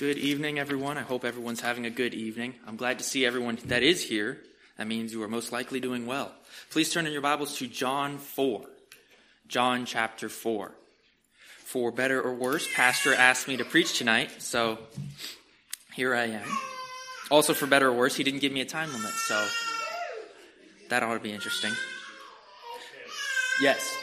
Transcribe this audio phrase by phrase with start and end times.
[0.00, 0.96] Good evening, everyone.
[0.96, 2.54] I hope everyone's having a good evening.
[2.66, 4.38] I'm glad to see everyone that is here.
[4.78, 6.32] That means you are most likely doing well.
[6.70, 8.64] Please turn in your Bibles to John 4.
[9.46, 10.72] John chapter 4.
[11.58, 14.78] For better or worse, Pastor asked me to preach tonight, so
[15.92, 16.48] here I am.
[17.30, 19.46] Also, for better or worse, he didn't give me a time limit, so
[20.88, 21.74] that ought to be interesting.
[23.60, 23.94] Yes.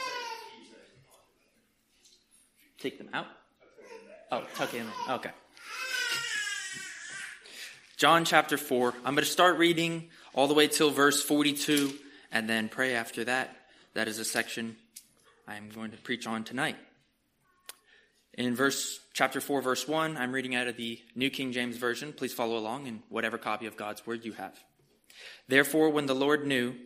[2.78, 3.26] Take them out?
[4.30, 4.86] Oh, tuck in.
[5.10, 5.30] Okay.
[7.98, 8.94] John chapter 4.
[9.04, 11.92] I'm going to start reading all the way till verse 42
[12.30, 13.56] and then pray after that.
[13.94, 14.76] That is a section
[15.48, 16.76] I'm going to preach on tonight.
[18.34, 22.12] In verse chapter 4 verse 1, I'm reading out of the New King James version.
[22.12, 24.56] Please follow along in whatever copy of God's word you have.
[25.48, 26.76] Therefore when the Lord knew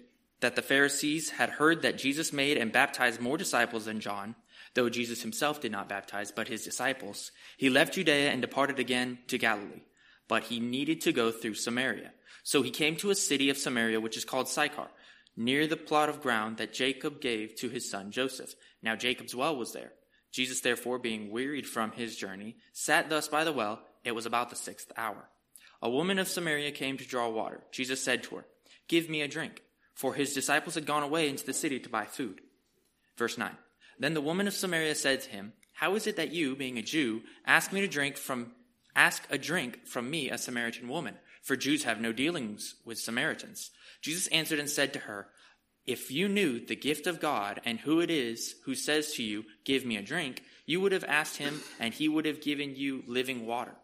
[0.40, 4.34] that the Pharisees had heard that Jesus made and baptized more disciples than John,
[4.72, 9.18] though Jesus himself did not baptize but his disciples, he left Judea and departed again
[9.26, 9.82] to Galilee
[10.28, 12.12] but he needed to go through Samaria.
[12.42, 14.88] So he came to a city of Samaria, which is called Sychar,
[15.36, 18.54] near the plot of ground that Jacob gave to his son Joseph.
[18.82, 19.92] Now Jacob's well was there.
[20.32, 23.80] Jesus, therefore, being wearied from his journey, sat thus by the well.
[24.02, 25.28] It was about the sixth hour.
[25.82, 27.60] A woman of Samaria came to draw water.
[27.70, 28.46] Jesus said to her,
[28.88, 29.62] Give me a drink.
[29.94, 32.40] For his disciples had gone away into the city to buy food.
[33.16, 33.50] Verse 9.
[33.98, 36.82] Then the woman of Samaria said to him, How is it that you, being a
[36.82, 38.52] Jew, ask me to drink from
[38.94, 43.70] Ask a drink from me, a Samaritan woman, for Jews have no dealings with Samaritans.
[44.00, 45.28] Jesus answered and said to her,
[45.86, 49.44] If you knew the gift of God and who it is who says to you,
[49.64, 53.02] Give me a drink, you would have asked him, and he would have given you
[53.06, 53.74] living water.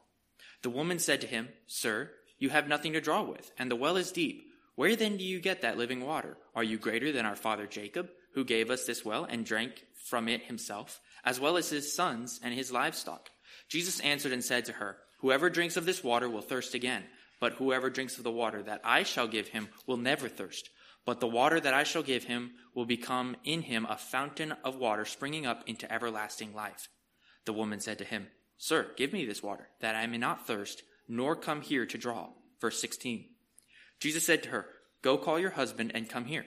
[0.63, 3.97] The woman said to him, Sir, you have nothing to draw with, and the well
[3.97, 4.45] is deep.
[4.75, 6.37] Where then do you get that living water?
[6.55, 10.29] Are you greater than our father Jacob, who gave us this well and drank from
[10.29, 13.31] it himself, as well as his sons and his livestock?
[13.69, 17.05] Jesus answered and said to her, Whoever drinks of this water will thirst again,
[17.41, 20.71] but whoever drinks of the water that I shall give him will never thirst.
[21.05, 24.77] But the water that I shall give him will become in him a fountain of
[24.77, 26.89] water springing up into everlasting life.
[27.45, 30.83] The woman said to him, Sir, give me this water, that I may not thirst,
[31.09, 32.29] nor come here to draw.
[32.61, 33.25] Verse 16.
[34.01, 34.67] Jesus said to her,
[35.03, 36.45] Go call your husband and come here.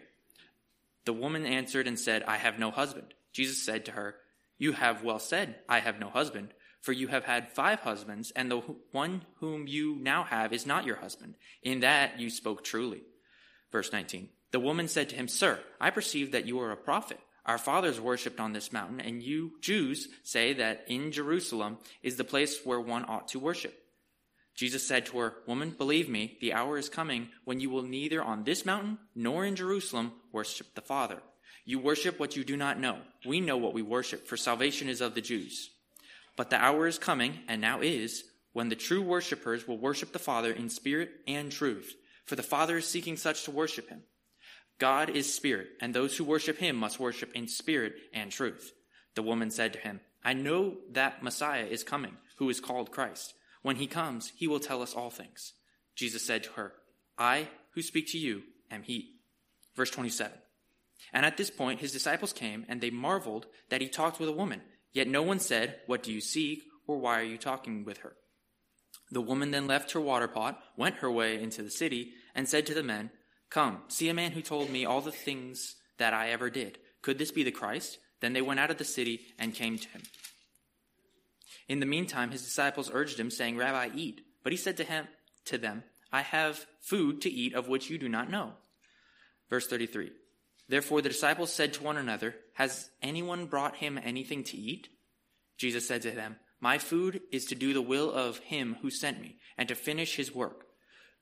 [1.05, 3.13] The woman answered and said, I have no husband.
[3.33, 4.15] Jesus said to her,
[4.57, 6.49] You have well said, I have no husband
[6.81, 8.61] for you have had five husbands, and the
[8.91, 11.35] one whom you now have is not your husband.
[11.63, 13.03] In that you spoke truly.
[13.71, 14.29] Verse 19.
[14.51, 17.19] The woman said to him, Sir, I perceive that you are a prophet.
[17.45, 22.23] Our fathers worshipped on this mountain, and you Jews say that in Jerusalem is the
[22.23, 23.77] place where one ought to worship.
[24.55, 28.21] Jesus said to her, Woman, believe me, the hour is coming when you will neither
[28.21, 31.17] on this mountain nor in Jerusalem worship the Father.
[31.65, 32.97] You worship what you do not know.
[33.25, 35.69] We know what we worship, for salvation is of the Jews.
[36.35, 40.19] But the hour is coming, and now is, when the true worshippers will worship the
[40.19, 44.03] Father in spirit and truth, for the Father is seeking such to worship him.
[44.79, 48.73] God is spirit, and those who worship him must worship in spirit and truth.
[49.15, 53.33] The woman said to him, I know that Messiah is coming, who is called Christ.
[53.61, 55.53] When he comes, he will tell us all things.
[55.95, 56.73] Jesus said to her,
[57.17, 59.15] I who speak to you am he.
[59.75, 60.37] Verse 27.
[61.13, 64.33] And at this point, his disciples came, and they marveled that he talked with a
[64.33, 64.61] woman.
[64.93, 68.15] Yet no one said, What do you seek, or why are you talking with her?
[69.11, 72.65] The woman then left her water pot, went her way into the city, and said
[72.67, 73.11] to the men,
[73.49, 76.77] Come, see a man who told me all the things that I ever did.
[77.01, 77.99] Could this be the Christ?
[78.21, 80.03] Then they went out of the city and came to him.
[81.67, 84.21] In the meantime, his disciples urged him, saying, Rabbi, eat.
[84.43, 85.07] But he said to him,
[85.45, 88.53] to them, I have food to eat of which you do not know.
[89.49, 90.11] Verse 33.
[90.71, 94.87] Therefore the disciples said to one another, Has anyone brought him anything to eat?
[95.57, 99.19] Jesus said to them, My food is to do the will of him who sent
[99.19, 100.67] me, and to finish his work.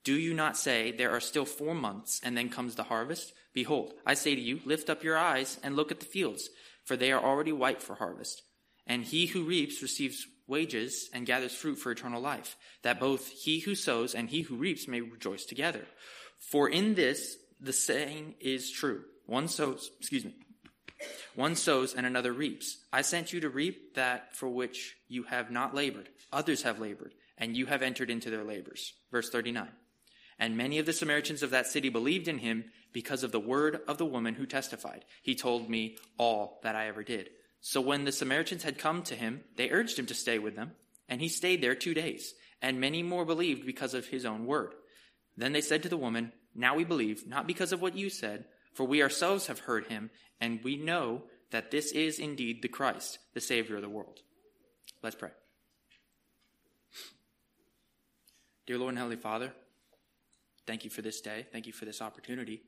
[0.03, 3.33] Do you not say, There are still four months, and then comes the harvest?
[3.51, 6.51] Behold, I say to you, Lift up your eyes and look at the fields,
[6.85, 8.43] for they are already white for harvest.
[8.85, 13.61] And he who reaps receives wages and gathers fruit for eternal life, that both he
[13.61, 15.87] who sows and he who reaps may rejoice together.
[16.37, 20.33] For in this the saying is true one sows, excuse me,
[21.35, 22.79] one sows and another reaps.
[22.91, 26.09] I sent you to reap that for which you have not labored.
[26.33, 28.93] Others have labored, and you have entered into their labors.
[29.11, 29.69] Verse 39.
[30.39, 33.81] And many of the Samaritans of that city believed in him because of the word
[33.87, 35.05] of the woman who testified.
[35.21, 37.29] He told me all that I ever did.
[37.61, 40.71] So when the Samaritans had come to him, they urged him to stay with them,
[41.09, 42.33] and he stayed there two days.
[42.61, 44.73] And many more believed because of his own word.
[45.37, 48.45] Then they said to the woman, Now we believe, not because of what you said,
[48.79, 50.09] for we ourselves have heard him,
[50.39, 54.19] and we know that this is indeed the Christ, the Savior of the world.
[55.03, 55.31] Let's pray.
[58.65, 59.51] Dear Lord and Heavenly Father,
[60.65, 61.45] thank you for this day.
[61.51, 62.61] Thank you for this opportunity.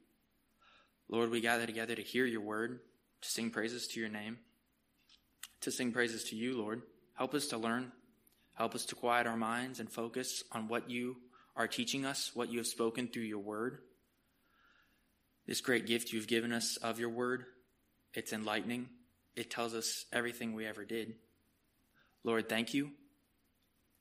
[1.07, 2.81] Lord, we gather together to hear your word,
[3.21, 4.37] to sing praises to your name,
[5.61, 6.81] to sing praises to you, Lord.
[7.13, 7.93] Help us to learn.
[8.55, 11.15] Help us to quiet our minds and focus on what you
[11.55, 13.77] are teaching us, what you have spoken through your word.
[15.47, 17.45] This great gift you've given us of your word,
[18.13, 18.89] it's enlightening.
[19.35, 21.15] It tells us everything we ever did.
[22.23, 22.91] Lord, thank you.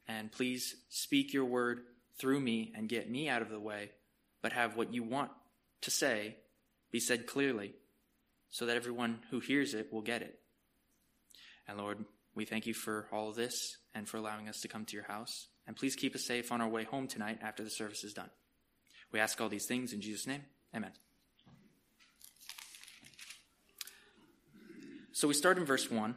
[0.06, 1.80] And please speak your word
[2.18, 3.90] through me and get me out of the way,
[4.42, 5.30] but have what you want
[5.82, 6.36] to say
[6.90, 7.74] be said clearly
[8.50, 10.38] so that everyone who hears it will get it.
[11.68, 12.04] And Lord,
[12.34, 15.46] we thank you for all this and for allowing us to come to your house.
[15.66, 18.30] And please keep us safe on our way home tonight after the service is done.
[19.12, 20.42] We ask all these things in Jesus' name.
[20.74, 20.92] Amen.
[25.20, 26.14] So we start in verse 1.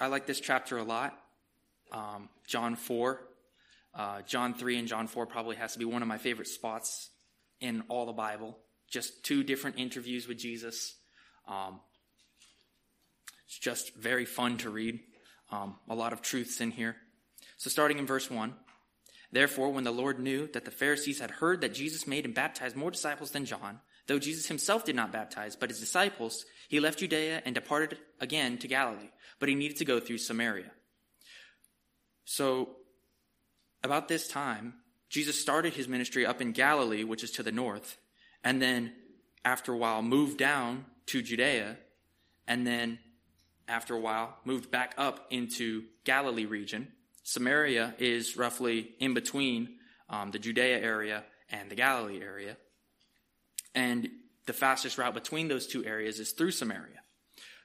[0.00, 1.18] I like this chapter a lot.
[1.92, 3.20] Um, John 4.
[3.94, 7.10] Uh, John 3 and John 4 probably has to be one of my favorite spots
[7.60, 8.56] in all the Bible.
[8.88, 10.94] Just two different interviews with Jesus.
[11.46, 11.80] Um,
[13.44, 15.00] it's just very fun to read.
[15.50, 16.96] Um, a lot of truths in here.
[17.58, 18.54] So, starting in verse 1.
[19.30, 22.76] Therefore, when the Lord knew that the Pharisees had heard that Jesus made and baptized
[22.76, 26.98] more disciples than John, though Jesus himself did not baptize, but his disciples, he left
[26.98, 29.10] Judea and departed again to Galilee.
[29.38, 30.70] But he needed to go through Samaria.
[32.24, 32.76] So,
[33.82, 34.74] about this time,
[35.08, 37.98] Jesus started his ministry up in Galilee, which is to the north,
[38.44, 38.92] and then,
[39.44, 41.76] after a while, moved down to Judea,
[42.46, 42.98] and then
[43.68, 46.88] after a while, moved back up into Galilee region.
[47.22, 49.76] Samaria is roughly in between
[50.08, 52.56] um, the Judea area and the Galilee area.
[53.92, 54.08] And
[54.46, 57.00] the fastest route between those two areas is through Samaria.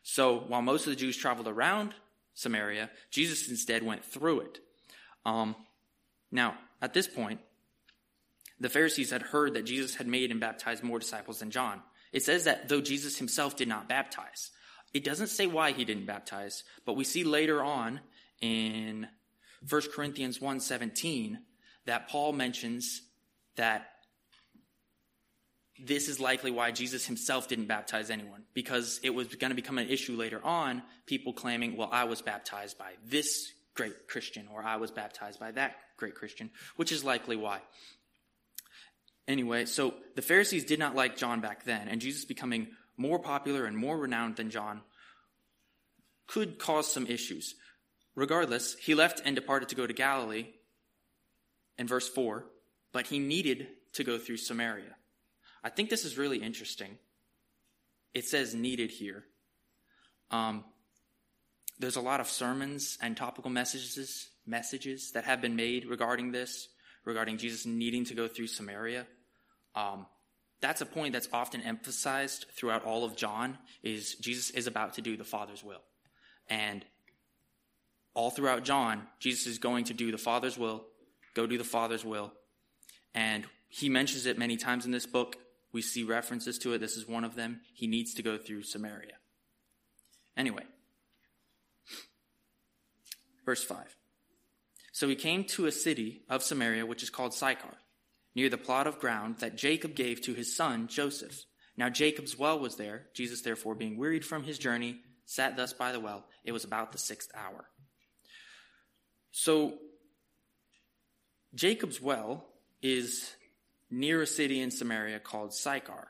[0.04, 1.94] So while most of the Jews traveled around
[2.34, 4.60] Samaria, Jesus instead went through it.
[5.26, 5.56] Um,
[6.30, 7.40] now, at this point,
[8.60, 11.82] the Pharisees had heard that Jesus had made and baptized more disciples than John.
[12.12, 14.52] It says that though Jesus himself did not baptize,
[14.94, 18.02] it doesn't say why he didn't baptize, but we see later on
[18.42, 19.08] in
[19.68, 21.40] 1 Corinthians 1:17
[21.86, 23.02] that Paul mentions
[23.56, 23.97] that
[25.86, 29.78] this is likely why Jesus himself didn't baptize anyone because it was going to become
[29.78, 34.64] an issue later on people claiming well I was baptized by this great Christian or
[34.64, 37.62] I was baptized by that great Christian which is likely why
[39.28, 43.66] Anyway, so the Pharisees did not like John back then, and Jesus becoming more popular
[43.66, 44.82] and more renowned than John,
[46.28, 47.56] could cause some issues.
[48.16, 50.48] Regardless, he left and departed to go to Galilee
[51.78, 52.46] in verse 4,
[52.94, 54.96] but he needed to go through Samaria.
[55.64, 56.98] I think this is really interesting.
[58.14, 59.26] It says needed here.
[60.32, 60.64] Um,
[61.80, 66.70] there's a lot of sermons and topical messages messages that have been made regarding this,
[67.06, 69.06] regarding Jesus needing to go through Samaria.
[69.76, 70.06] Um,
[70.62, 75.02] that's a point that's often emphasized throughout all of John is Jesus is about to
[75.02, 75.82] do the Father's will.
[76.50, 76.84] And
[78.14, 80.86] all throughout John, Jesus is going to do the Father's will,
[81.36, 82.34] go do the Father's will.
[83.14, 85.38] And he mentions it many times in this book.
[85.78, 86.80] We see references to it.
[86.80, 87.62] This is one of them.
[87.76, 89.14] He needs to go through Samaria.
[90.36, 90.64] Anyway,
[93.46, 93.96] verse 5.
[94.92, 97.78] So he came to a city of Samaria, which is called Sychar
[98.34, 101.46] near the plot of ground that Jacob gave to his son Joseph.
[101.78, 103.10] Now Jacob's well was there.
[103.14, 106.26] Jesus, therefore, being wearied from his journey, sat thus by the well.
[106.44, 107.70] It was about the sixth hour.
[109.30, 109.76] So,
[111.54, 112.48] Jacob's well
[112.82, 113.36] is
[113.90, 116.10] near a city in Samaria called Sychar.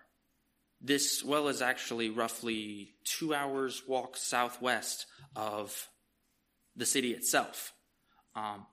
[0.82, 5.06] This well is actually roughly two hours walk southwest
[5.36, 5.88] of
[6.76, 7.74] the city itself.
[8.36, 8.66] Um,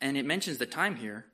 [0.00, 1.26] and it mentions the time here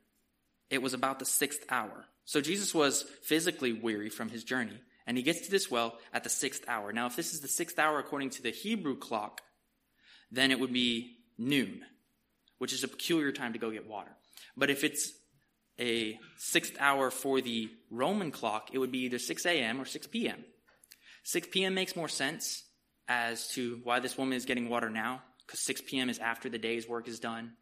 [0.70, 2.06] it was about the sixth hour.
[2.24, 6.22] So Jesus was physically weary from his journey, and he gets to this well at
[6.22, 6.92] the sixth hour.
[6.92, 9.40] Now, if this is the sixth hour according to the Hebrew clock,
[10.30, 11.82] then it would be noon,
[12.58, 14.12] which is a peculiar time to go get water.
[14.56, 15.12] But if it's
[15.80, 19.80] a sixth hour for the Roman clock, it would be either 6 a.m.
[19.80, 20.44] or 6 p.m.
[21.24, 21.74] 6 p.m.
[21.74, 22.64] makes more sense
[23.08, 26.10] as to why this woman is getting water now, because 6 p.m.
[26.10, 27.52] is after the day's work is done.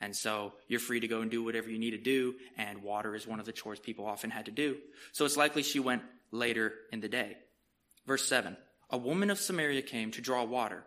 [0.00, 3.14] And so you're free to go and do whatever you need to do, and water
[3.14, 4.76] is one of the chores people often had to do.
[5.12, 7.36] So it's likely she went later in the day.
[8.06, 8.56] Verse 7
[8.90, 10.84] A woman of Samaria came to draw water.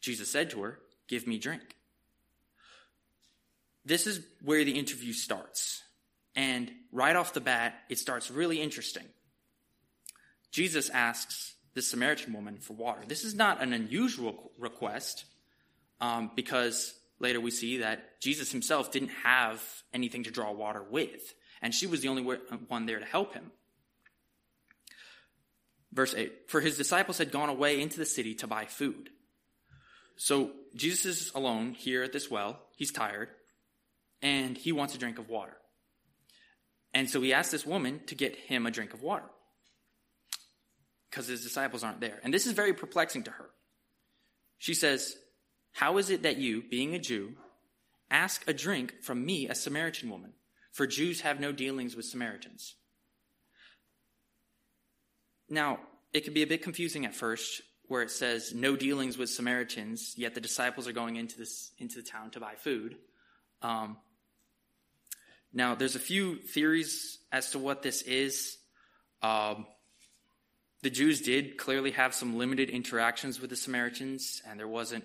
[0.00, 0.78] Jesus said to her,
[1.08, 1.62] Give me drink.
[3.84, 5.82] This is where the interview starts.
[6.38, 9.02] And right off the bat, it starts really interesting.
[10.52, 13.00] Jesus asks the Samaritan woman for water.
[13.04, 15.24] This is not an unusual request
[16.00, 19.60] um, because later we see that Jesus himself didn't have
[19.92, 22.22] anything to draw water with, and she was the only
[22.68, 23.50] one there to help him.
[25.92, 29.10] Verse 8 For his disciples had gone away into the city to buy food.
[30.14, 32.60] So Jesus is alone here at this well.
[32.76, 33.28] He's tired,
[34.22, 35.56] and he wants a drink of water.
[36.98, 39.30] And so he asks this woman to get him a drink of water
[41.08, 42.18] because his disciples aren't there.
[42.24, 43.50] And this is very perplexing to her.
[44.58, 45.14] She says,
[45.70, 47.34] How is it that you, being a Jew,
[48.10, 50.32] ask a drink from me, a Samaritan woman?
[50.72, 52.74] For Jews have no dealings with Samaritans.
[55.48, 55.78] Now,
[56.12, 60.14] it can be a bit confusing at first, where it says no dealings with Samaritans,
[60.16, 62.96] yet the disciples are going into this into the town to buy food.
[63.62, 63.98] Um,
[65.52, 68.58] now, there's a few theories as to what this is.
[69.22, 69.66] Um,
[70.82, 75.04] the Jews did clearly have some limited interactions with the Samaritans, and there wasn't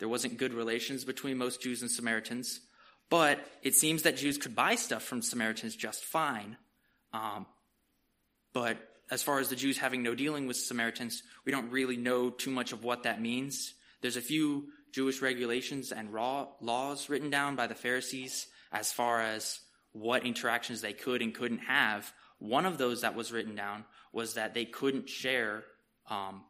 [0.00, 2.60] there wasn't good relations between most Jews and Samaritans.
[3.10, 6.56] But it seems that Jews could buy stuff from Samaritans just fine.
[7.12, 7.46] Um,
[8.52, 8.76] but
[9.10, 12.50] as far as the Jews having no dealing with Samaritans, we don't really know too
[12.50, 13.74] much of what that means.
[14.00, 19.20] There's a few Jewish regulations and raw laws written down by the Pharisees as far
[19.20, 19.60] as
[19.94, 22.12] what interactions they could and couldn't have.
[22.38, 25.64] One of those that was written down was that they couldn't share
[26.10, 26.42] um,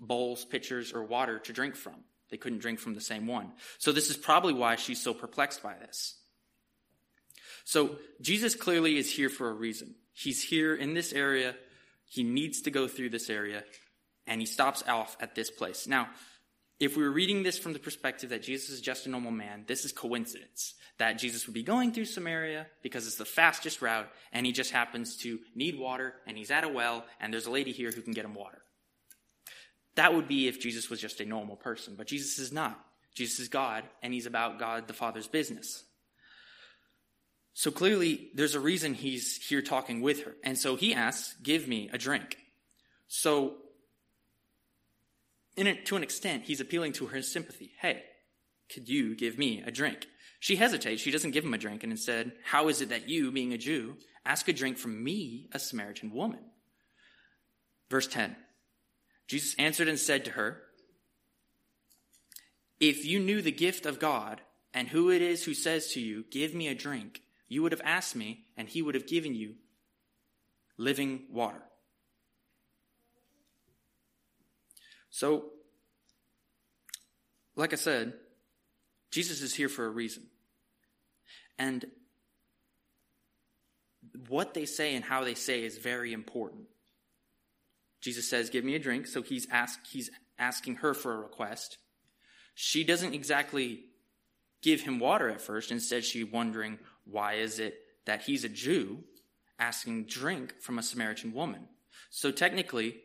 [0.00, 1.94] bowls, pitchers, or water to drink from.
[2.30, 3.52] They couldn't drink from the same one.
[3.78, 6.16] So this is probably why she's so perplexed by this.
[7.64, 9.94] So Jesus clearly is here for a reason.
[10.12, 11.54] He's here in this area.
[12.06, 13.64] He needs to go through this area,
[14.26, 15.86] and he stops off at this place.
[15.86, 16.08] Now,
[16.80, 19.64] if we were reading this from the perspective that Jesus is just a normal man,
[19.66, 20.74] this is coincidence.
[20.98, 24.70] That Jesus would be going through Samaria because it's the fastest route, and he just
[24.70, 28.02] happens to need water, and he's at a well, and there's a lady here who
[28.02, 28.62] can get him water.
[29.94, 32.84] That would be if Jesus was just a normal person, but Jesus is not.
[33.14, 35.84] Jesus is God, and he's about God the Father's business.
[37.54, 40.36] So clearly, there's a reason he's here talking with her.
[40.44, 42.38] And so he asks, Give me a drink.
[43.08, 43.54] So
[45.58, 47.72] in to an extent, he's appealing to her sympathy.
[47.80, 48.02] Hey,
[48.72, 50.06] could you give me a drink?
[50.40, 51.02] She hesitates.
[51.02, 53.58] She doesn't give him a drink and instead, how is it that you, being a
[53.58, 56.40] Jew, ask a drink from me, a Samaritan woman?
[57.90, 58.36] Verse 10
[59.26, 60.62] Jesus answered and said to her,
[62.80, 64.40] If you knew the gift of God
[64.72, 67.82] and who it is who says to you, Give me a drink, you would have
[67.84, 69.54] asked me, and he would have given you
[70.76, 71.62] living water.
[75.10, 75.46] So,
[77.56, 78.14] like I said,
[79.10, 80.24] Jesus is here for a reason.
[81.58, 81.86] And
[84.28, 86.66] what they say and how they say is very important.
[88.00, 89.06] Jesus says, Give me a drink.
[89.06, 91.78] So he's, ask, he's asking her for a request.
[92.54, 93.80] She doesn't exactly
[94.62, 95.70] give him water at first.
[95.70, 99.04] Instead, she's wondering, Why is it that he's a Jew
[99.58, 101.68] asking drink from a Samaritan woman?
[102.10, 103.00] So technically,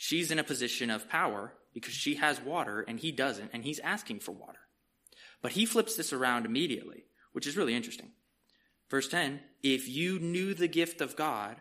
[0.00, 3.78] she's in a position of power because she has water and he doesn't, and he's
[3.80, 4.58] asking for water.
[5.42, 8.12] But he flips this around immediately, which is really interesting.
[8.88, 11.56] Verse 10 If you knew the gift of God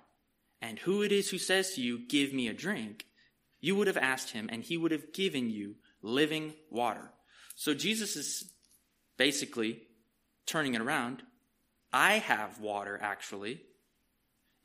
[0.62, 3.08] and who it is who says to you, Give me a drink,
[3.60, 7.12] you would have asked him, and he would have given you living water.
[7.56, 8.54] So Jesus is
[9.18, 9.82] basically
[10.46, 11.24] turning it around.
[11.92, 13.64] I have water, actually.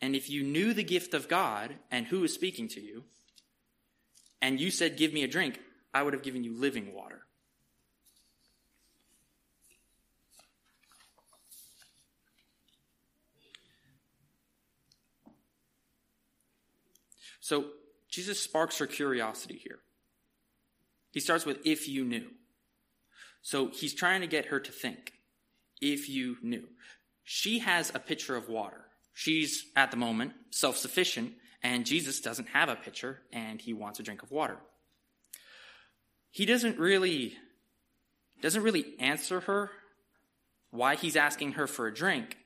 [0.01, 3.03] And if you knew the gift of God and who is speaking to you,
[4.45, 5.59] and you said, Give me a drink,
[5.95, 7.23] I would have given you living water.
[17.41, 17.65] So
[18.11, 19.79] Jesus sparks her curiosity here.
[21.11, 22.27] He starts with, If you knew.
[23.41, 25.15] So he's trying to get her to think,
[25.81, 26.69] If you knew.
[27.23, 28.85] She has a pitcher of water.
[29.15, 31.33] She's, at the moment, self sufficient
[31.65, 34.59] and Jesus doesn't have a pitcher and he wants a drink of water.
[36.31, 37.35] He doesn't really
[38.43, 39.71] doesn't really answer her
[40.71, 42.37] why he's asking her for a drink.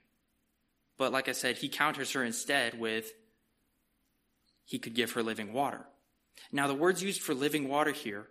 [0.96, 3.12] But like I said, he counters her instead with
[4.64, 5.84] he could give her living water.
[6.52, 8.28] Now the words used for living water here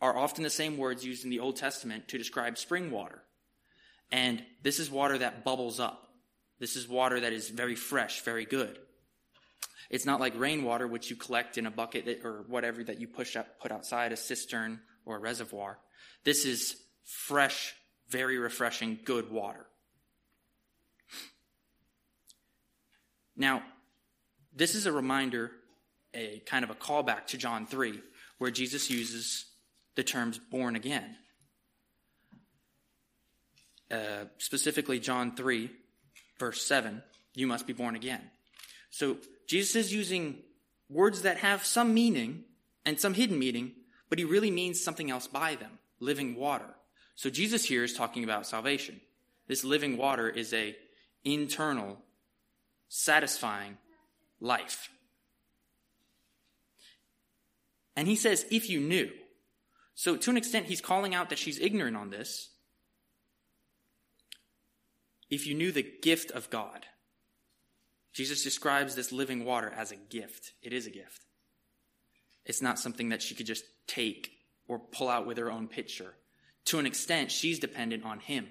[0.00, 3.22] are often the same words used in the Old Testament to describe spring water.
[4.10, 6.08] And this is water that bubbles up.
[6.58, 8.78] This is water that is very fresh, very good.
[9.90, 13.36] It's not like rainwater, which you collect in a bucket or whatever that you push
[13.36, 15.78] up, put outside a cistern or a reservoir.
[16.24, 17.74] This is fresh,
[18.08, 19.66] very refreshing, good water.
[23.36, 23.62] Now,
[24.54, 25.50] this is a reminder,
[26.14, 28.00] a kind of a callback to John 3,
[28.38, 29.46] where Jesus uses
[29.94, 31.16] the terms born again.
[33.92, 35.70] uh, specifically John 3,
[36.38, 37.02] verse 7,
[37.34, 38.22] you must be born again.
[38.92, 39.16] So
[39.48, 40.36] Jesus is using
[40.88, 42.44] words that have some meaning
[42.84, 43.72] and some hidden meaning,
[44.10, 46.68] but he really means something else by them living water.
[47.14, 49.00] So Jesus here is talking about salvation.
[49.48, 50.76] This living water is a
[51.24, 51.98] internal,
[52.88, 53.78] satisfying
[54.40, 54.90] life.
[57.96, 59.10] And he says, if you knew.
[59.94, 62.50] So to an extent, he's calling out that she's ignorant on this.
[65.30, 66.84] If you knew the gift of God.
[68.12, 70.52] Jesus describes this living water as a gift.
[70.62, 71.24] It is a gift.
[72.44, 74.32] It's not something that she could just take
[74.68, 76.14] or pull out with her own pitcher.
[76.66, 78.48] To an extent, she's dependent on him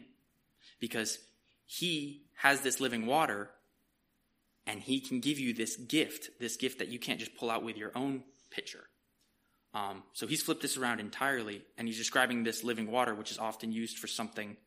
[0.80, 1.20] because
[1.66, 3.50] he has this living water
[4.66, 7.64] and he can give you this gift, this gift that you can't just pull out
[7.64, 8.84] with your own pitcher.
[9.74, 13.40] Um, so he's flipped this around entirely and he's describing this living water, which is
[13.40, 14.58] often used for something,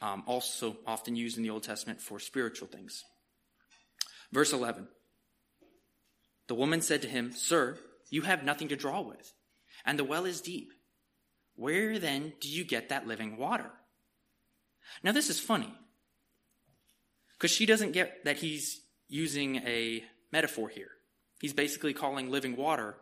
[0.00, 3.04] um, also often used in the Old Testament for spiritual things.
[4.32, 4.88] Verse 11
[6.48, 7.78] The woman said to him, Sir,
[8.10, 9.32] you have nothing to draw with,
[9.84, 10.72] and the well is deep.
[11.56, 13.70] Where then do you get that living water?
[15.02, 15.72] Now, this is funny
[17.36, 20.90] because she doesn't get that he's using a metaphor here.
[21.40, 22.96] He's basically calling living water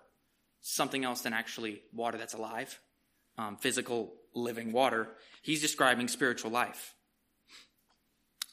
[0.61, 2.79] something else than actually water that's alive,
[3.37, 5.09] um, physical living water.
[5.43, 6.95] He's describing spiritual life.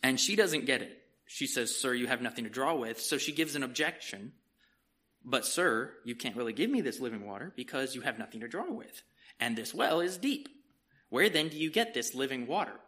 [0.03, 1.04] And she doesn't get it.
[1.25, 3.01] She says, Sir, you have nothing to draw with.
[3.01, 4.33] So she gives an objection.
[5.23, 8.47] But, sir, you can't really give me this living water because you have nothing to
[8.47, 9.01] draw with.
[9.39, 10.47] And this well is deep.
[11.09, 12.79] Where then do you get this living water?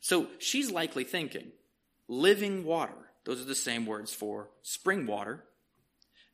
[0.00, 1.52] So she's likely thinking,
[2.08, 2.94] living water.
[3.24, 5.44] Those are the same words for spring water.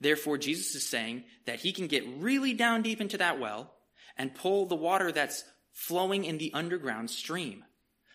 [0.01, 3.73] Therefore, Jesus is saying that he can get really down deep into that well
[4.17, 7.65] and pull the water that's flowing in the underground stream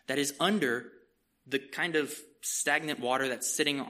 [0.07, 0.91] that is under
[1.47, 2.13] the kind of
[2.47, 3.85] stagnant water that's sitting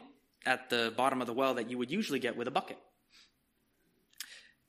[0.46, 2.78] at the bottom of the well that you would usually get with a bucket.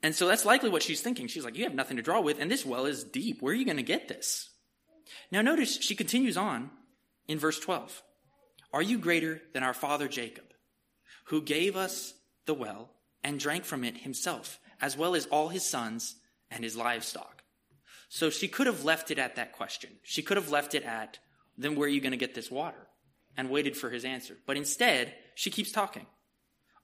[0.02, 1.26] And so that's likely what she's thinking.
[1.26, 3.40] She's like, You have nothing to draw with, and this well is deep.
[3.40, 4.50] Where are you going to get this?
[5.30, 6.70] Now, notice she continues on
[7.26, 8.02] in verse 12
[8.72, 10.44] Are you greater than our father Jacob,
[11.26, 12.14] who gave us
[12.46, 12.90] the well
[13.24, 16.16] and drank from it himself, as well as all his sons
[16.50, 17.42] and his livestock?
[18.08, 19.90] So she could have left it at that question.
[20.02, 21.18] She could have left it at,
[21.56, 22.87] Then where are you going to get this water?
[23.38, 24.36] And waited for his answer.
[24.46, 26.04] But instead, she keeps talking.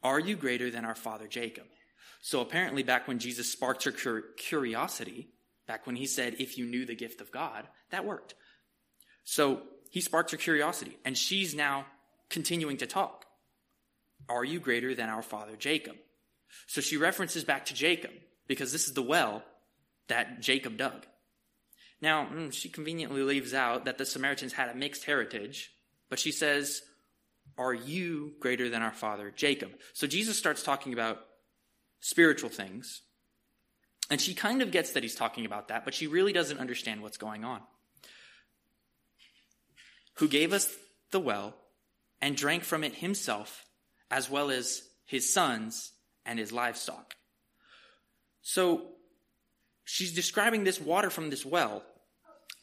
[0.02, 1.64] Are you greater than our father Jacob?
[2.22, 5.28] So apparently, back when Jesus sparked her curiosity,
[5.66, 8.34] back when he said, If you knew the gift of God, that worked.
[9.24, 11.86] So he sparked her curiosity, and she's now
[12.30, 13.26] continuing to talk.
[14.28, 15.96] Are you greater than our father Jacob?
[16.66, 18.12] So she references back to Jacob,
[18.46, 19.42] because this is the well
[20.08, 21.06] that Jacob dug.
[22.00, 25.73] Now, mm, she conveniently leaves out that the Samaritans had a mixed heritage,
[26.14, 26.82] but she says,
[27.58, 29.72] Are you greater than our father Jacob?
[29.94, 31.18] So Jesus starts talking about
[31.98, 33.02] spiritual things.
[34.12, 37.02] And she kind of gets that he's talking about that, but she really doesn't understand
[37.02, 37.62] what's going on.
[40.18, 40.72] Who gave us
[41.10, 41.56] the well
[42.22, 43.64] and drank from it himself,
[44.08, 45.90] as well as his sons
[46.24, 47.16] and his livestock.
[48.40, 48.92] So
[49.82, 51.82] she's describing this water from this well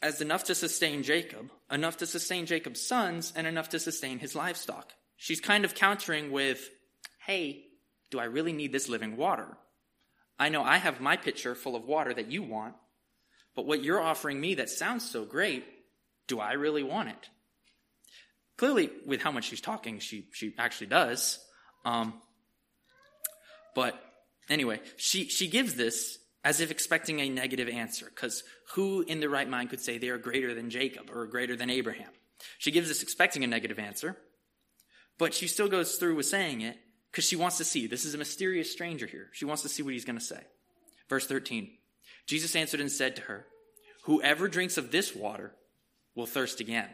[0.02, 4.34] as enough to sustain Jacob, enough to sustain Jacob's sons, and enough to sustain his
[4.34, 4.92] livestock.
[5.16, 6.68] She's kind of countering with,
[7.24, 7.64] hey,
[8.10, 9.56] do I really need this living water?
[10.38, 12.74] I know I have my pitcher full of water that you want,
[13.54, 15.64] but what you're offering me that sounds so great,
[16.26, 17.28] do I really want it?
[18.56, 21.38] Clearly, with how much she's talking, she, she actually does.
[21.84, 22.14] Um,
[23.74, 23.94] but
[24.48, 28.42] anyway, she, she gives this as if expecting a negative answer, because
[28.74, 31.70] who in the right mind could say they are greater than Jacob or greater than
[31.70, 32.10] Abraham?
[32.58, 34.16] She gives this expecting a negative answer,
[35.18, 36.76] but she still goes through with saying it
[37.10, 37.86] because she wants to see.
[37.86, 39.28] This is a mysterious stranger here.
[39.32, 40.42] She wants to see what he's going to say.
[41.08, 41.70] Verse 13
[42.26, 43.46] Jesus answered and said to her,
[44.04, 45.54] Whoever drinks of this water
[46.14, 46.88] will thirst again.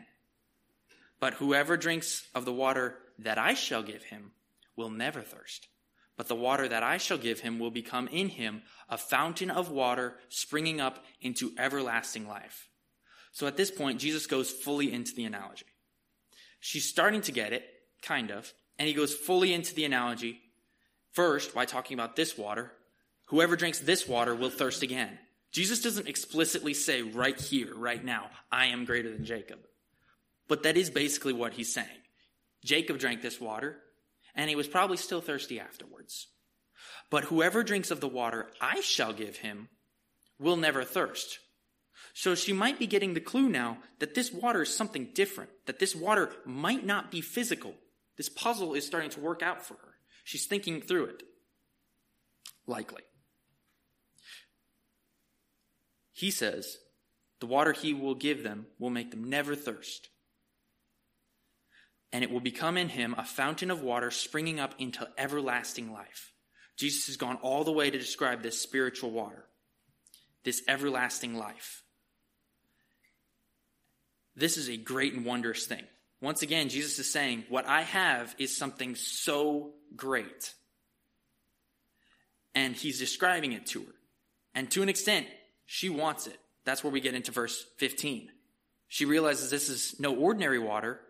[1.20, 4.32] But whoever drinks of the water that I shall give him
[4.76, 5.68] will never thirst.
[6.18, 9.70] But the water that I shall give him will become in him a fountain of
[9.70, 12.68] water springing up into everlasting life.
[13.30, 15.66] So at this point, Jesus goes fully into the analogy.
[16.58, 17.64] She's starting to get it,
[18.02, 20.40] kind of, and he goes fully into the analogy.
[21.12, 22.72] First, by talking about this water,
[23.26, 25.20] whoever drinks this water will thirst again.
[25.52, 29.60] Jesus doesn't explicitly say right here, right now, I am greater than Jacob.
[30.48, 31.86] But that is basically what he's saying.
[32.64, 33.78] Jacob drank this water
[34.38, 36.28] and he was probably still thirsty afterwards.
[37.10, 39.68] But whoever drinks of the water I shall give him
[40.38, 41.40] will never thirst.
[42.14, 45.80] So she might be getting the clue now that this water is something different, that
[45.80, 47.74] this water might not be physical.
[48.16, 49.94] This puzzle is starting to work out for her.
[50.22, 51.22] She's thinking through it.
[52.66, 53.02] Likely.
[56.12, 56.78] He says,
[57.40, 60.08] the water he will give them will make them never thirst.
[62.12, 66.32] And it will become in him a fountain of water springing up into everlasting life.
[66.76, 69.44] Jesus has gone all the way to describe this spiritual water,
[70.44, 71.82] this everlasting life.
[74.36, 75.84] This is a great and wondrous thing.
[76.20, 80.54] Once again, Jesus is saying, What I have is something so great.
[82.54, 83.94] And he's describing it to her.
[84.54, 85.26] And to an extent,
[85.66, 86.38] she wants it.
[86.64, 88.30] That's where we get into verse 15.
[88.88, 91.00] She realizes this is no ordinary water.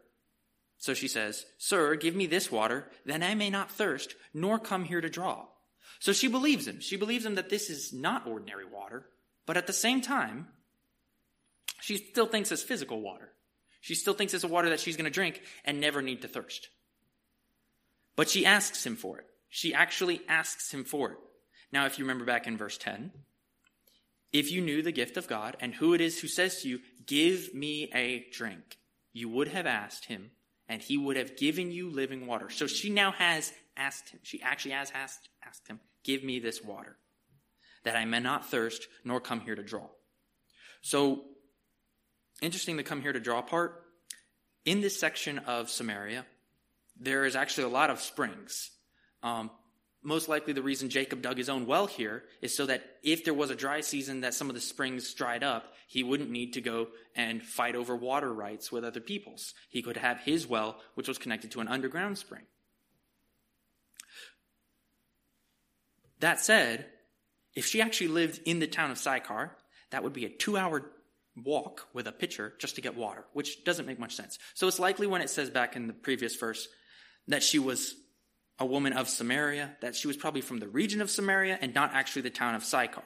[0.79, 4.85] So she says, Sir, give me this water, then I may not thirst, nor come
[4.85, 5.47] here to draw.
[5.99, 6.81] So she believes him.
[6.81, 9.07] She believes him that this is not ordinary water,
[9.47, 10.47] but at the same time,
[11.81, 13.33] she still thinks it's physical water.
[13.81, 16.29] She still thinks it's a water that she's going to drink and never need to
[16.29, 16.69] thirst.
[18.17, 19.27] But she asks him for it.
[19.49, 21.19] She actually asks him for it.
[21.73, 23.13] Now, if you remember back in verse 10,
[24.33, 26.81] if you knew the gift of God and who it is who says to you,
[27.07, 28.79] Give me a drink,
[29.13, 30.31] you would have asked him,
[30.69, 32.51] and he would have given you living water.
[32.51, 34.21] So she now has asked him.
[34.23, 36.97] She actually has asked, asked him, Give me this water,
[37.85, 39.89] that I may not thirst nor come here to draw.
[40.81, 41.25] So,
[42.41, 43.83] interesting to come here to draw part.
[44.65, 46.25] In this section of Samaria,
[46.99, 48.71] there is actually a lot of springs.
[49.23, 49.51] Um,
[50.09, 53.35] most likely the reason Jacob dug his own well here is so that if there
[53.35, 56.63] was a dry season that some of the springs dried up, he wouldn't need to
[56.63, 59.53] go and fight over water rights with other peoples.
[59.69, 62.43] He could have his well, which was connected to an underground spring.
[66.21, 66.87] That said,
[67.55, 69.53] if she actually lived in the town of Sychar,
[69.91, 70.91] that would be a two hour
[71.37, 74.39] walk with a pitcher just to get water, which doesn't make much sense.
[74.55, 76.67] So it's likely when it says back in the previous verse
[77.29, 77.95] that she was
[78.59, 81.95] a woman of Samaria, that she was probably from the region of Samaria and not
[81.95, 83.05] actually the town of Sychar.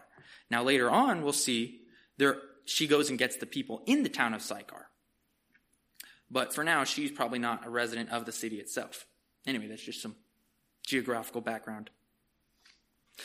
[0.50, 1.80] Now later on, we'll see
[2.16, 4.88] there, she goes and gets the people in the town of Sychar.
[6.30, 9.06] But for now, she's probably not a resident of the city itself.
[9.46, 10.16] Anyway, that's just some
[10.86, 11.90] geographical background.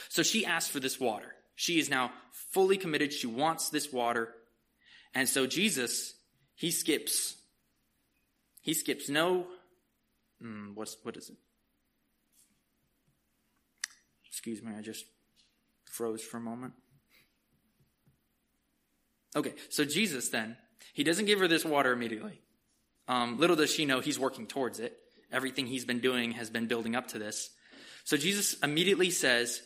[0.10, 1.34] So she asks for this water.
[1.56, 2.12] She is now
[2.52, 3.14] fully committed.
[3.14, 4.34] She wants this water.
[5.14, 6.14] And so Jesus,
[6.56, 7.36] he skips,
[8.62, 9.48] he skips no,
[10.44, 11.38] mm, what's, what is it?
[14.48, 15.04] Excuse me, I just
[15.84, 16.72] froze for a moment.
[19.36, 20.56] Okay, so Jesus then,
[20.94, 22.40] he doesn't give her this water immediately.
[23.10, 24.98] Um, little does she know he's working towards it.
[25.34, 27.50] Everything he's been doing has been building up to this.
[28.06, 29.62] So Jesus immediately says,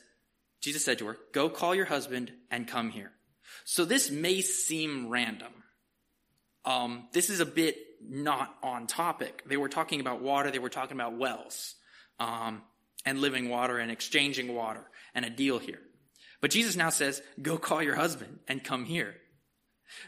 [0.62, 3.12] Jesus said to her, Go call your husband and come here.
[3.66, 5.54] So this may seem random.
[6.66, 9.44] Um, this is a bit not on topic.
[9.46, 11.76] They were talking about water, they were talking about wells
[12.22, 12.62] um,
[13.06, 14.84] and living water and exchanging water
[15.14, 15.80] and a deal here.
[16.42, 19.16] But Jesus now says, Go call your husband and come here.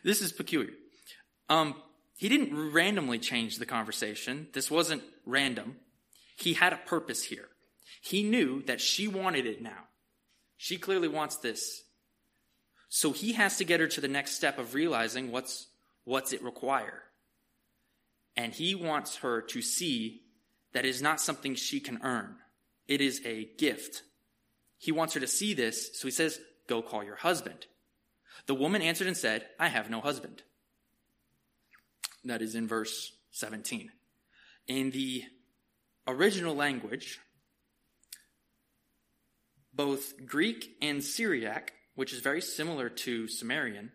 [0.04, 0.72] This is peculiar.
[1.50, 1.76] Um,
[2.18, 4.48] he didn't randomly change the conversation.
[4.54, 5.78] This wasn't random.
[6.38, 7.50] He had a purpose here.
[8.02, 9.88] He knew that she wanted it now.
[10.58, 11.84] She clearly wants this.
[12.90, 15.68] So he has to get her to the next step of realizing what's,
[16.04, 17.04] what's it require.
[18.36, 20.22] And he wants her to see
[20.74, 22.36] that it is not something she can earn.
[22.88, 24.04] It is a gift.
[24.78, 27.68] He wants her to see this, so he says, Go call your husband.
[28.46, 30.44] The woman answered and said, I have no husband.
[32.26, 33.92] That is in verse 17.
[34.68, 35.24] In the
[36.08, 37.20] original language,
[39.74, 43.92] both Greek and Syriac, which is very similar to Sumerian,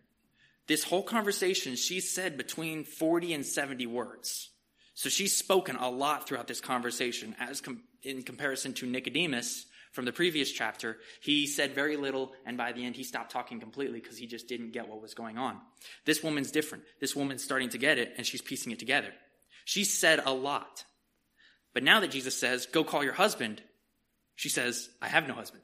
[0.67, 4.51] this whole conversation, she said between 40 and 70 words.
[4.99, 10.07] So she's spoken a lot throughout this conversation as com- in comparison to Nicodemus from
[10.07, 10.97] the previous chapter.
[11.21, 14.49] He said very little, and by the end, he stopped talking completely because he just
[14.49, 15.61] didn't get what was going on.
[16.05, 16.83] This woman's different.
[17.01, 19.13] This woman's starting to get it, and she's piecing it together.
[19.65, 20.85] She said a lot.
[21.75, 23.63] But now that Jesus says, Go call your husband,
[24.35, 25.63] she says, I have no husband.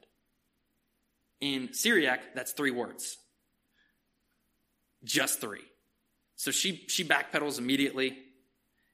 [1.41, 3.17] In Syriac, that's three words.
[5.03, 5.65] Just three.
[6.37, 8.17] So she, she backpedals immediately,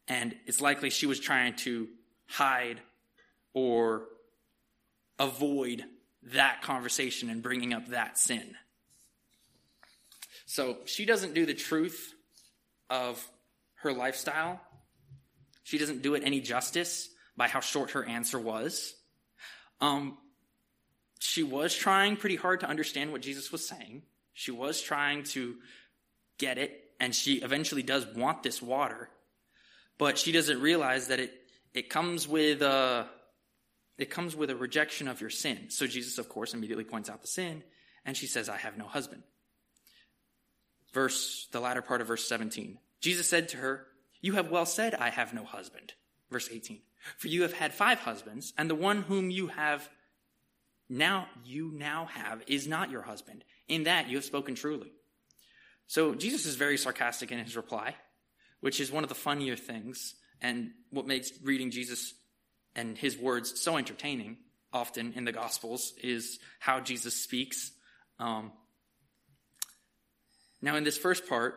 [0.07, 1.87] and it's likely she was trying to
[2.27, 2.79] hide
[3.53, 4.03] or
[5.19, 5.83] avoid
[6.23, 8.55] that conversation and bringing up that sin.
[10.45, 12.13] So she doesn't do the truth
[12.89, 13.25] of
[13.75, 14.59] her lifestyle.
[15.63, 18.93] She doesn't do it any justice by how short her answer was.
[19.79, 20.17] Um,
[21.19, 24.03] she was trying pretty hard to understand what Jesus was saying.
[24.33, 25.55] She was trying to
[26.37, 29.09] get it, and she eventually does want this water,
[30.01, 31.31] but she doesn't realize that it,
[31.75, 33.05] it comes with a,
[33.99, 35.69] it comes with a rejection of your sin.
[35.69, 37.61] So Jesus, of course, immediately points out the sin,
[38.03, 39.21] and she says, I have no husband.
[40.91, 42.79] Verse, the latter part of verse 17.
[42.99, 43.85] Jesus said to her,
[44.21, 45.93] You have well said, I have no husband.
[46.31, 46.79] Verse 18.
[47.19, 49.87] For you have had five husbands, and the one whom you have
[50.89, 53.43] now you now have is not your husband.
[53.67, 54.91] In that you have spoken truly.
[55.85, 57.93] So Jesus is very sarcastic in his reply,
[58.62, 62.13] which is one of the funnier things and what makes reading Jesus
[62.76, 64.38] and his words so entertaining
[64.74, 67.71] often in the Gospels is how Jesus speaks.
[68.19, 68.52] Um,
[70.62, 71.56] now, in this first part,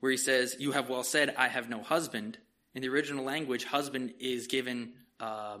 [0.00, 2.36] where he says, You have well said, I have no husband,
[2.74, 5.58] in the original language, husband is given uh,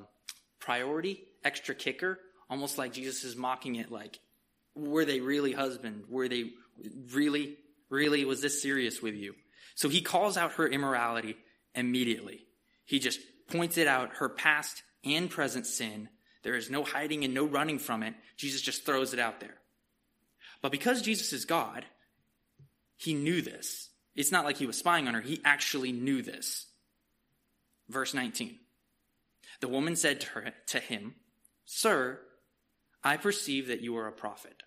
[0.58, 4.18] priority, extra kicker, almost like Jesus is mocking it like,
[4.74, 6.04] were they really husband?
[6.08, 6.50] Were they
[7.12, 7.56] really,
[7.90, 9.34] really, was this serious with you?
[9.74, 11.36] So he calls out her immorality
[11.74, 12.46] immediately.
[12.84, 16.08] He just points it out her past and present sin.
[16.42, 18.14] There is no hiding and no running from it.
[18.36, 19.54] Jesus just throws it out there.
[20.60, 21.84] But because Jesus is God,
[22.96, 23.88] he knew this.
[24.14, 25.20] It's not like he was spying on her.
[25.20, 26.66] He actually knew this.
[27.88, 28.58] Verse 19.
[29.60, 31.14] The woman said to, her, to him,
[31.64, 32.20] Sir,
[33.02, 34.62] I perceive that you are a prophet.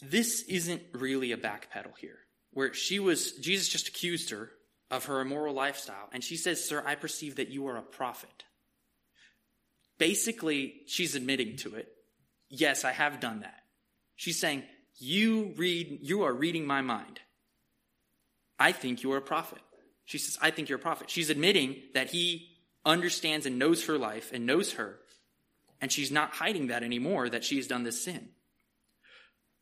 [0.00, 2.18] This isn't really a backpedal here,
[2.52, 4.50] where she was, Jesus just accused her
[4.90, 8.44] of her immoral lifestyle, and she says, Sir, I perceive that you are a prophet.
[9.98, 11.88] Basically, she's admitting to it.
[12.48, 13.62] Yes, I have done that.
[14.16, 14.62] She's saying,
[14.98, 17.20] You read, you are reading my mind.
[18.58, 19.58] I think you are a prophet.
[20.04, 21.10] She says, I think you're a prophet.
[21.10, 22.48] She's admitting that he
[22.84, 25.00] understands and knows her life and knows her
[25.80, 28.28] and she's not hiding that anymore, that she has done this sin.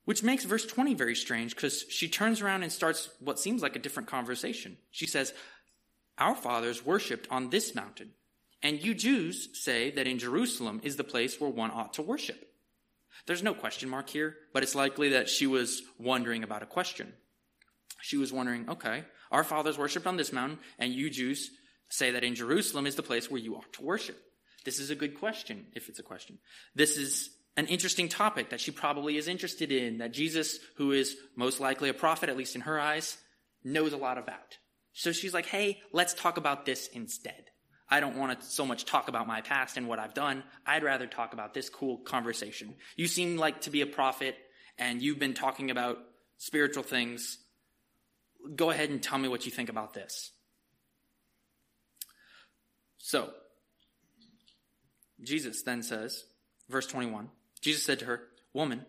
[0.07, 3.77] Which makes verse 20 very strange because she turns around and starts what seems like
[3.77, 4.79] a different conversation.
[4.91, 5.35] She says,
[6.17, 8.13] Our fathers worshipped on this mountain,
[8.63, 12.49] and you Jews say that in Jerusalem is the place where one ought to worship.
[13.27, 17.13] There's no question mark here, but it's likely that she was wondering about a question.
[18.01, 21.51] She was wondering, okay, our fathers worshipped on this mountain, and you Jews
[21.89, 24.17] say that in Jerusalem is the place where you ought to worship.
[24.65, 26.39] This is a good question, if it's a question.
[26.75, 31.17] This is an interesting topic that she probably is interested in, that Jesus, who is
[31.37, 33.17] most likely a prophet, at least in her eyes,
[33.65, 34.59] knows a lot about.
[34.93, 37.51] So she's like, hey, let's talk about this instead.
[37.89, 40.43] I don't want to so much talk about my past and what I've done.
[40.67, 42.75] I'd rather talk about this cool conversation.
[42.97, 44.37] You seem like to be a prophet
[44.79, 45.99] and you've been talking about
[46.39, 47.39] spiritual things.
[48.55, 50.33] Go ahead and tell me what you think about this.
[52.99, 53.31] So,
[55.23, 56.25] Jesus then says,
[56.69, 58.87] verse 21, Jesus said to her, Woman,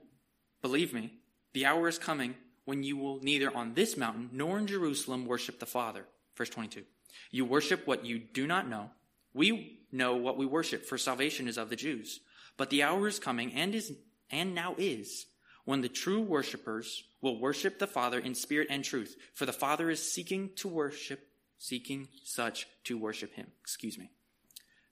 [0.61, 1.13] believe me,
[1.53, 5.59] the hour is coming when you will neither on this mountain nor in Jerusalem worship
[5.59, 6.05] the Father.
[6.35, 6.83] Verse 22.
[7.31, 8.91] You worship what you do not know.
[9.33, 12.19] We know what we worship, for salvation is of the Jews.
[12.57, 13.93] But the hour is coming and is
[14.29, 15.25] and now is
[15.65, 19.89] when the true worshippers will worship the Father in spirit and truth, for the Father
[19.89, 21.27] is seeking to worship,
[21.57, 23.47] seeking such to worship him.
[23.61, 24.09] Excuse me.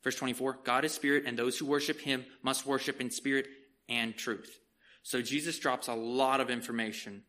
[0.03, 3.47] Verse 24 God is spirit, and those who worship him must worship in spirit
[3.89, 4.59] and truth.
[5.03, 7.23] So Jesus drops a lot of information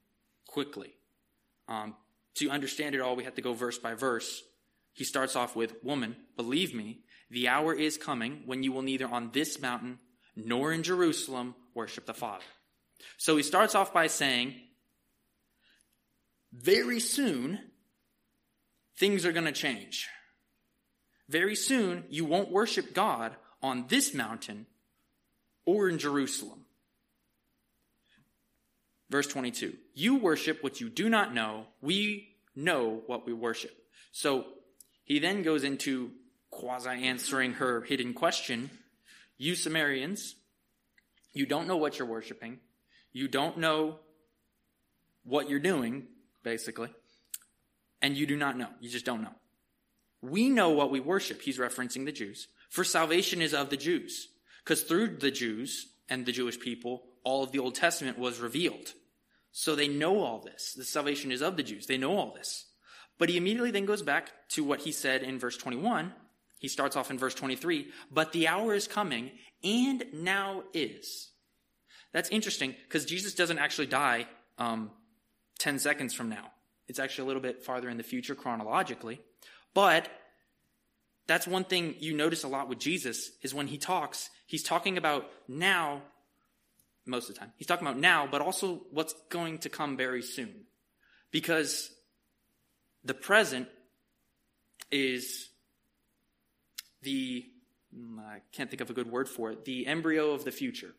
[0.47, 0.95] quickly.
[1.69, 1.95] Um,
[2.37, 4.42] to understand it all, we have to go verse by verse.
[4.92, 9.07] He starts off with, Woman, believe me, the hour is coming when you will neither
[9.07, 9.99] on this mountain
[10.35, 12.45] nor in Jerusalem worship the Father.
[13.19, 14.55] So he starts off by saying,
[16.53, 17.59] Very soon,
[18.97, 20.09] things are going to change.
[21.29, 24.66] Very soon, you won't worship God on this mountain
[25.67, 26.65] or in Jerusalem.
[29.11, 31.67] Verse 22 You worship what you do not know.
[31.83, 33.77] We know what we worship.
[34.13, 34.47] So
[35.05, 36.13] he then goes into
[36.51, 38.71] quasi answering her hidden question
[39.37, 40.37] You Samaritans,
[41.33, 42.61] you don't know what you're worshiping.
[43.13, 43.99] You don't know
[45.25, 46.07] what you're doing,
[46.43, 46.89] basically.
[48.03, 48.69] And you do not know.
[48.81, 49.35] You just don't know.
[50.23, 51.43] We know what we worship.
[51.43, 52.49] He's referencing the Jews.
[52.71, 54.29] For salvation is of the Jews.
[54.67, 58.95] Because through the Jews and the Jewish people, all of the Old Testament was revealed.
[59.53, 60.75] So they know all this.
[60.75, 61.87] The salvation is of the Jews.
[61.87, 62.67] They know all this.
[63.17, 66.13] But he immediately then goes back to what he said in verse 21.
[66.59, 67.87] He starts off in verse 23.
[68.11, 69.31] But the hour is coming,
[69.63, 71.31] and now is.
[72.13, 74.27] That's interesting because Jesus doesn't actually die
[74.59, 74.91] um,
[75.61, 76.51] 10 seconds from now.
[76.89, 79.21] It's actually a little bit farther in the future chronologically.
[79.75, 80.09] But
[81.27, 84.97] that's one thing you notice a lot with Jesus is when he talks, he's talking
[84.97, 86.03] about now
[87.05, 87.53] most of the time.
[87.57, 90.53] He's talking about now, but also what's going to come very soon.
[91.31, 91.91] Because
[93.05, 93.69] the present
[94.91, 95.49] is
[97.03, 97.45] the,
[97.97, 100.95] mm, I can't think of a good word for it, the embryo of the future.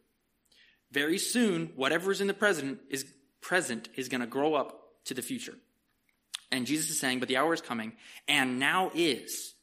[0.91, 3.05] Very soon, whatever's in the present is
[3.41, 5.55] present is going to grow up to the future.
[6.51, 7.93] And Jesus is saying, but the hour is coming,
[8.27, 9.53] and now is.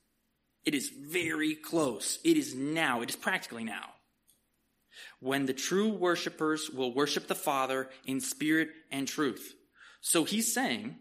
[0.64, 2.18] It is very close.
[2.24, 3.02] It is now.
[3.02, 3.90] It is practically now.
[5.20, 9.54] When the true worshipers will worship the Father in spirit and truth.
[10.00, 10.96] So he's saying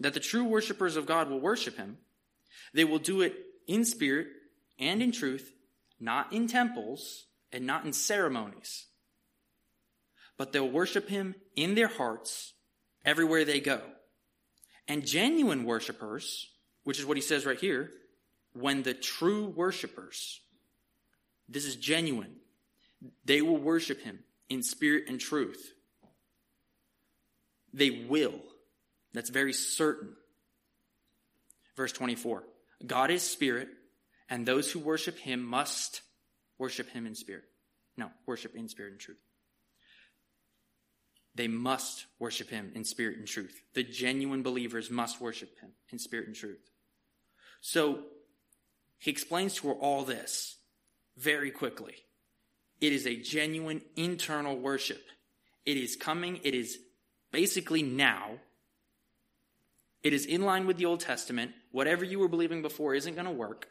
[0.00, 1.98] that the true worshipers of God will worship him.
[2.72, 3.34] They will do it
[3.66, 4.28] in spirit
[4.78, 5.52] and in truth,
[5.98, 8.86] not in temples and not in ceremonies.
[10.36, 12.52] But they'll worship him in their hearts
[13.04, 13.80] everywhere they go.
[14.86, 16.48] And genuine worshipers,
[16.86, 17.90] which is what he says right here,
[18.52, 20.40] when the true worshipers,
[21.48, 22.36] this is genuine,
[23.24, 25.72] they will worship him in spirit and truth.
[27.74, 28.40] They will.
[29.12, 30.14] That's very certain.
[31.76, 32.44] Verse 24
[32.86, 33.68] God is spirit,
[34.30, 36.02] and those who worship him must
[36.56, 37.46] worship him in spirit.
[37.96, 39.18] No, worship in spirit and truth.
[41.34, 43.60] They must worship him in spirit and truth.
[43.74, 46.60] The genuine believers must worship him in spirit and truth.
[47.66, 47.98] So
[49.00, 50.56] he explains to her all this
[51.16, 51.96] very quickly.
[52.80, 55.02] It is a genuine internal worship.
[55.64, 56.78] It is coming, it is
[57.32, 58.38] basically now,
[60.04, 61.50] it is in line with the Old Testament.
[61.72, 63.66] Whatever you were believing before isn't going to work.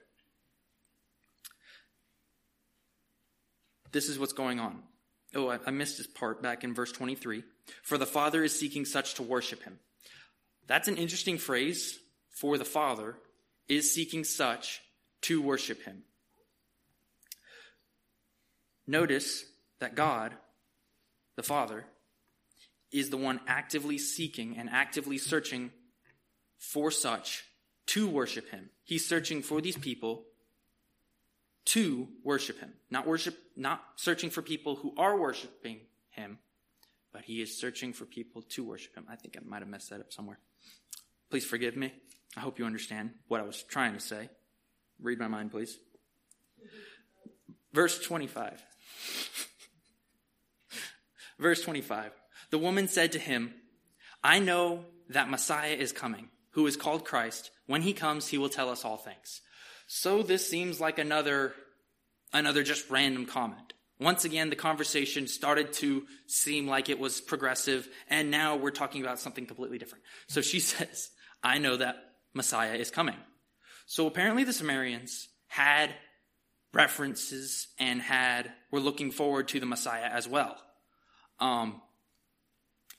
[3.93, 4.83] This is what's going on.
[5.33, 7.43] Oh, I, missed this part back in verse 23.
[7.81, 9.79] For the Father is seeking such to worship him.
[10.67, 11.97] That's an interesting phrase.
[12.41, 13.15] For the Father
[13.67, 14.81] is seeking such
[15.21, 16.03] to worship him.
[18.87, 19.45] Notice
[19.79, 20.33] that God,
[21.35, 21.85] the Father,
[22.91, 25.71] is the one actively seeking and actively searching
[26.57, 27.45] for such
[27.87, 28.69] to worship him.
[28.83, 30.23] He's searching for these people
[31.65, 32.73] to worship him.
[32.89, 36.37] Not worship, not searching for people who are worshiping him,
[37.11, 39.05] but he is searching for people to worship him.
[39.09, 40.39] I think I might have messed that up somewhere.
[41.29, 41.93] Please forgive me.
[42.35, 44.29] I hope you understand what I was trying to say.
[45.01, 45.77] Read my mind, please.
[47.73, 48.63] Verse 25.
[51.39, 52.11] Verse 25.
[52.51, 53.53] The woman said to him,
[54.23, 58.49] I know that Messiah is coming who is called Christ, when he comes, he will
[58.49, 59.41] tell us all things.
[59.87, 61.53] So this seems like another,
[62.31, 63.73] another just random comment.
[63.99, 69.01] Once again, the conversation started to seem like it was progressive, and now we're talking
[69.01, 70.05] about something completely different.
[70.27, 71.09] So she says,
[71.43, 71.97] I know that
[72.35, 73.15] Messiah is coming.
[73.87, 75.95] So apparently the Sumerians had
[76.73, 80.57] references and had, were looking forward to the Messiah as well.
[81.39, 81.81] Um,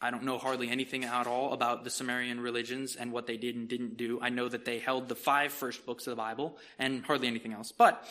[0.01, 3.57] I don't know hardly anything at all about the Sumerian religions and what they did
[3.57, 4.19] and didn't do.
[4.21, 7.53] I know that they held the five first books of the Bible and hardly anything
[7.53, 7.73] else.
[7.73, 8.07] But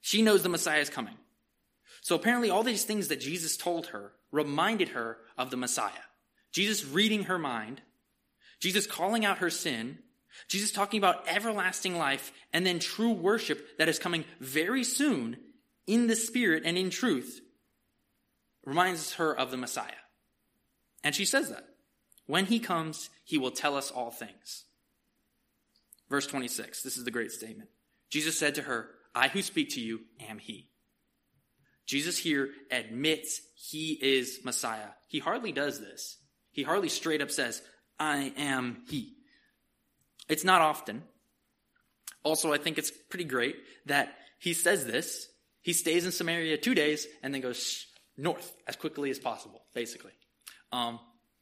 [0.00, 1.14] she knows the Messiah is coming.
[2.02, 5.92] So apparently, all these things that Jesus told her reminded her of the Messiah.
[6.52, 7.80] Jesus reading her mind,
[8.64, 9.98] Jesus calling out her sin,
[10.48, 15.36] Jesus talking about everlasting life, and then true worship that is coming very soon
[15.86, 17.42] in the Spirit and in truth
[18.64, 20.00] reminds her of the Messiah.
[21.02, 21.66] And she says that.
[22.24, 24.64] When he comes, he will tell us all things.
[26.08, 27.68] Verse 26, this is the great statement.
[28.08, 30.70] Jesus said to her, I who speak to you am he.
[31.84, 34.88] Jesus here admits he is Messiah.
[35.06, 36.16] He hardly does this.
[36.50, 37.60] He hardly straight up says,
[37.98, 39.14] I am he.
[40.28, 41.02] It's not often.
[42.22, 45.28] Also, I think it's pretty great that he says this.
[45.62, 50.12] He stays in Samaria two days and then goes north as quickly as possible, basically.
[50.72, 50.98] Um,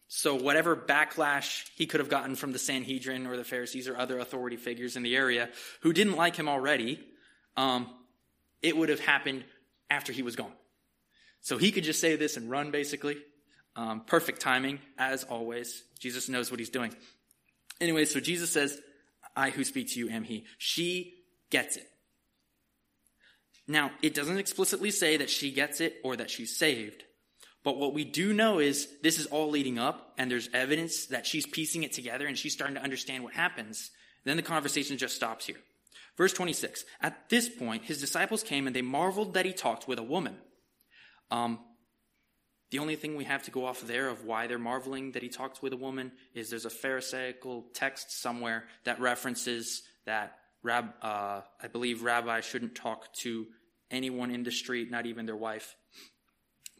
[0.09, 4.19] so whatever backlash he could have gotten from the Sanhedrin or the Pharisees or other
[4.19, 5.49] authority figures in the area
[5.81, 7.01] who didn't like him already,
[7.57, 7.89] um,
[8.61, 9.45] it would have happened
[9.89, 10.53] after he was gone.
[11.41, 13.17] So he could just say this and run, basically.
[13.75, 15.83] Um, perfect timing, as always.
[15.99, 16.95] Jesus knows what he's doing.
[17.81, 18.81] Anyway, so Jesus says,
[19.35, 20.45] I who speak to you am he.
[20.59, 21.15] She
[21.51, 21.87] gets it.
[23.67, 27.05] Now, it doesn't explicitly say that she gets it or that she's saved,
[27.65, 31.27] but what we do know is this is all leading up, and there's evidence that
[31.27, 33.91] she's piecing it together and she's starting to understand what happens.
[34.25, 35.57] Then the conversation just stops here.
[36.17, 36.85] Verse 26.
[37.01, 40.37] At this point, his disciples came and they marveled that he talked with a woman.
[41.31, 41.61] Um,
[42.73, 45.29] the only thing we have to go off there of why they're marveling that he
[45.29, 51.43] talked with a woman is there's a Pharisaical text somewhere that references that rab, uh,
[51.63, 53.47] I believe rabbi shouldn't talk to
[53.91, 55.77] anyone in the street, not even their wife.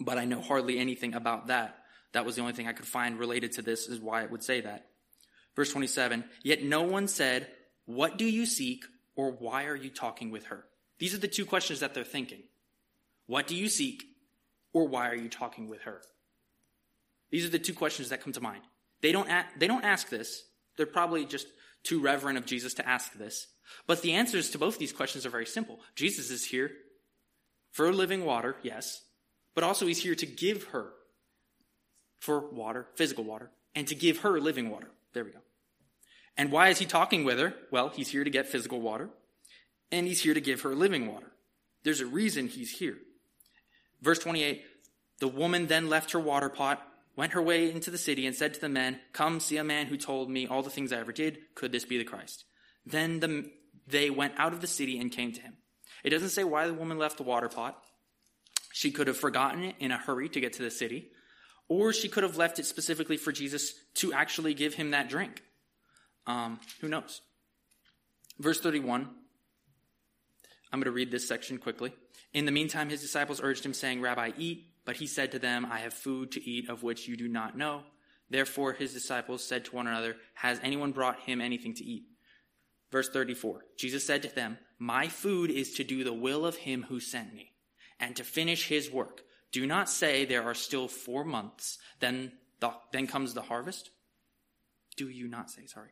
[0.01, 1.77] But I know hardly anything about that.
[2.13, 4.43] That was the only thing I could find related to this, is why it would
[4.43, 4.87] say that.
[5.55, 7.49] Verse 27 Yet no one said,
[7.85, 10.65] What do you seek, or why are you talking with her?
[10.99, 12.45] These are the two questions that they're thinking.
[13.27, 14.05] What do you seek,
[14.73, 16.01] or why are you talking with her?
[17.31, 18.63] These are the two questions that come to mind.
[19.01, 20.45] They don't, a- they don't ask this.
[20.77, 21.47] They're probably just
[21.83, 23.49] too reverent of Jesus to ask this.
[23.87, 25.81] But the answers to both these questions are very simple.
[25.95, 26.71] Jesus is here
[27.71, 29.03] for living water, yes,
[29.55, 30.91] but also he's here to give her
[32.19, 34.91] for water, physical water, and to give her living water.
[35.13, 35.41] There we go.
[36.37, 37.55] And why is he talking with her?
[37.71, 39.11] Well, he's here to get physical water,
[39.91, 41.33] and he's here to give her living water.
[41.83, 42.99] There's a reason he's here.
[44.03, 44.65] Verse 28
[45.21, 46.87] The woman then left her water pot,
[47.17, 49.87] went her way into the city, and said to the men, Come see a man
[49.87, 51.39] who told me all the things I ever did.
[51.55, 52.45] Could this be the Christ?
[52.85, 53.51] Then the,
[53.87, 55.55] they went out of the city and came to him.
[56.05, 57.81] It doesn't say why the woman left the water pot.
[58.73, 61.11] She could have forgotten it in a hurry to get to the city,
[61.69, 65.43] or she could have left it specifically for Jesus to actually give him that drink.
[66.27, 67.21] Um, who knows?
[68.39, 69.09] Verse 31.
[70.73, 71.93] I'm going to read this section quickly.
[72.35, 74.69] In the meantime, his disciples urged him, saying, Rabbi, eat.
[74.85, 77.57] But he said to them, I have food to eat of which you do not
[77.57, 77.83] know.
[78.31, 82.05] Therefore, his disciples said to one another, Has anyone brought him anything to eat?
[82.91, 86.87] Verse 34 Jesus said to them, My food is to do the will of him
[86.89, 87.53] who sent me,
[88.01, 89.23] and to finish his work.
[89.53, 93.91] Do not say there are still four months, then, the, then comes the harvest.
[94.97, 95.91] Do you not say, sorry.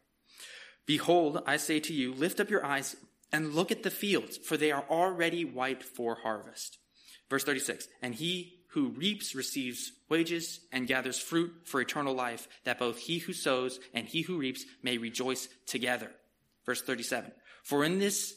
[0.87, 2.97] Behold, I say to you, lift up your eyes
[3.33, 6.79] and look at the fields, for they are already white for harvest.
[7.29, 12.79] Verse 36 And he who reaps receives wages and gathers fruit for eternal life, that
[12.79, 16.11] both he who sows and he who reaps may rejoice together.
[16.67, 18.35] Verse 37 For in this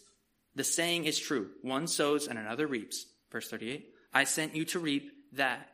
[0.56, 3.06] the saying is true one sows and another reaps.
[3.32, 5.70] Verse 38 I sent you to reap that.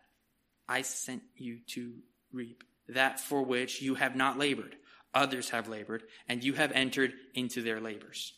[0.67, 1.95] I sent you to
[2.31, 4.75] reap that for which you have not labored.
[5.13, 8.33] Others have labored, and you have entered into their labors.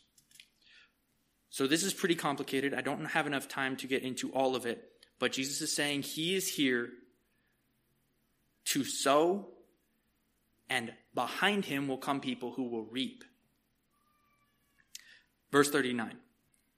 [1.52, 2.72] So this is pretty complicated.
[2.72, 6.00] I don't have enough time to get into all of it, but Jesus is saying
[6.00, 6.88] he is here
[8.64, 9.48] to sow,
[10.70, 13.22] and behind him will come people who will reap.
[15.50, 16.16] Verse 39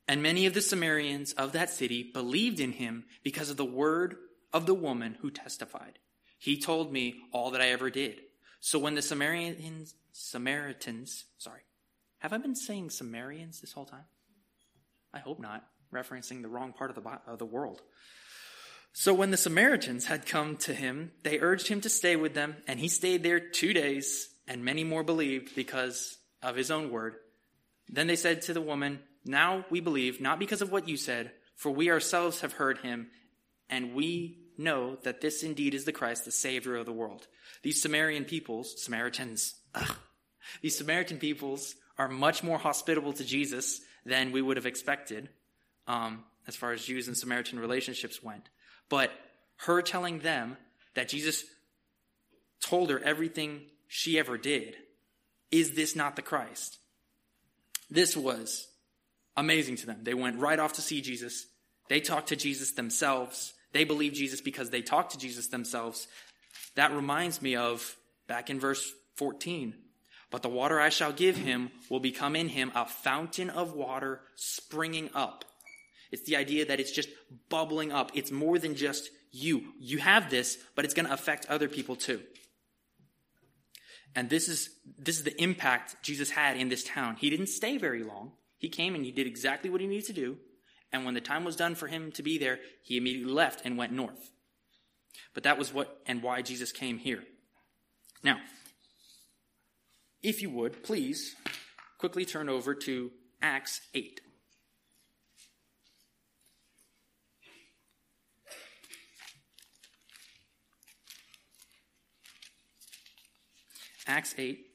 [0.09, 4.17] And many of the Samaritans of that city believed in him because of the word
[4.53, 6.01] of the woman who testified.
[6.37, 8.23] He told me all that I ever did.
[8.59, 11.63] So when the Samaritans, Samaritans, sorry,
[12.19, 14.07] have I been saying Sumerians this whole time?
[15.15, 17.81] I hope not, referencing the wrong part of the, of the world.
[18.93, 22.57] So when the Samaritans had come to him, they urged him to stay with them,
[22.67, 27.15] and he stayed there two days, and many more believed because of his own word.
[27.89, 31.33] Then they said to the woman, Now we believe, not because of what you said,
[31.57, 33.09] for we ourselves have heard him,
[33.71, 37.27] and we know that this indeed is the Christ, the Savior of the world.
[37.63, 39.97] These Samaritan peoples, Samaritans, ugh,
[40.63, 45.29] these Samaritan peoples are much more hospitable to Jesus than we would have expected
[45.87, 48.49] um, as far as Jews and Samaritan relationships went.
[48.89, 49.11] But
[49.59, 50.57] her telling them
[50.95, 51.45] that Jesus
[52.61, 54.77] told her everything she ever did,
[55.51, 56.79] is this not the Christ?
[57.91, 58.67] This was
[59.37, 60.01] amazing to them.
[60.03, 61.47] They went right off to see Jesus.
[61.89, 63.53] They talked to Jesus themselves.
[63.73, 66.09] They believed Jesus because they talked to Jesus themselves.
[66.77, 67.97] That reminds me of
[68.27, 69.75] back in verse 14.
[70.35, 74.21] But the water I shall give him will become in him a fountain of water
[74.35, 75.45] springing up.
[76.11, 77.09] It's the idea that it's just
[77.49, 78.11] bubbling up.
[78.15, 79.63] It's more than just you.
[79.79, 82.21] You have this, but it's going to affect other people too.
[84.17, 87.15] And this is, this is the impact Jesus had in this town.
[87.15, 88.33] He didn't stay very long.
[88.59, 90.39] He came and he did exactly what he needed to do.
[90.93, 93.79] And when the time was done for him to be there, he immediately left and
[93.79, 94.33] went north.
[95.33, 97.23] But that was what and why Jesus came here.
[98.25, 98.39] Now,
[100.25, 101.37] if you would, please
[101.99, 103.13] quickly turn over to
[103.43, 104.21] Acts 8.
[114.07, 114.67] Acts 8,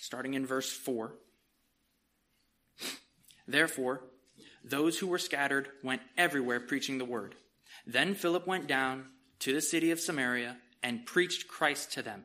[0.00, 1.14] starting in verse 4.
[3.46, 4.04] Therefore,
[4.62, 7.34] those who were scattered went everywhere preaching the word.
[7.86, 9.06] Then Philip went down
[9.40, 12.24] to the city of Samaria and preached Christ to them.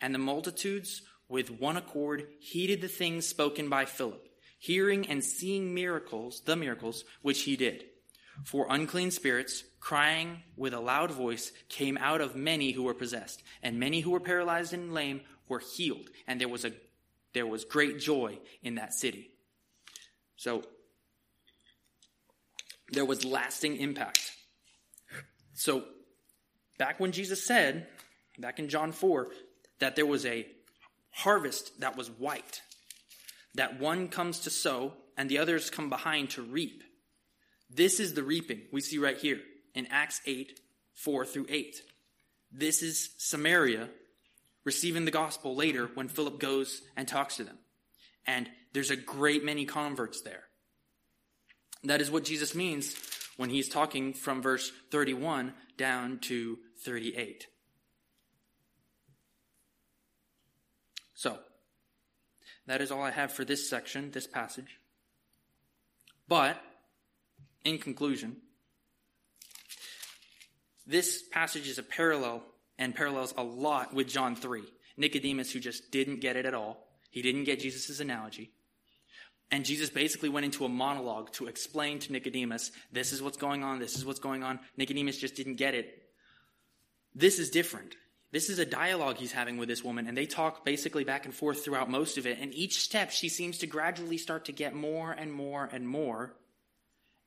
[0.00, 5.74] And the multitudes, with one accord, heeded the things spoken by Philip, hearing and seeing
[5.74, 7.84] miracles, the miracles which he did.
[8.44, 13.42] For unclean spirits, crying with a loud voice, came out of many who were possessed,
[13.62, 16.72] and many who were paralyzed and lame were healed, and there was a
[17.34, 19.30] there was great joy in that city.
[20.36, 20.64] So
[22.90, 24.32] there was lasting impact.
[25.54, 25.84] So,
[26.78, 27.88] back when Jesus said,
[28.38, 29.28] back in John 4,
[29.80, 30.46] that there was a
[31.10, 32.60] harvest that was white,
[33.54, 36.82] that one comes to sow and the others come behind to reap.
[37.70, 39.40] This is the reaping we see right here
[39.74, 40.58] in Acts 8
[40.94, 41.76] 4 through 8.
[42.50, 43.88] This is Samaria
[44.64, 47.58] receiving the gospel later when Philip goes and talks to them.
[48.26, 50.44] And there's a great many converts there.
[51.84, 52.94] That is what Jesus means
[53.36, 57.46] when he's talking from verse 31 down to 38.
[61.18, 61.36] So,
[62.68, 64.78] that is all I have for this section, this passage.
[66.28, 66.62] But,
[67.64, 68.36] in conclusion,
[70.86, 72.44] this passage is a parallel
[72.78, 74.62] and parallels a lot with John 3.
[74.96, 78.52] Nicodemus, who just didn't get it at all, he didn't get Jesus' analogy.
[79.50, 83.64] And Jesus basically went into a monologue to explain to Nicodemus, this is what's going
[83.64, 84.60] on, this is what's going on.
[84.76, 86.00] Nicodemus just didn't get it.
[87.12, 87.96] This is different.
[88.30, 91.34] This is a dialogue he's having with this woman, and they talk basically back and
[91.34, 92.38] forth throughout most of it.
[92.38, 96.34] And each step, she seems to gradually start to get more and more and more